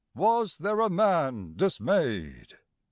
[0.15, 2.57] Was there a man dismay'd?